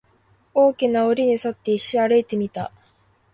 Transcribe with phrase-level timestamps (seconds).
[0.55, 2.71] 大きな柵に沿って、一周歩いてみた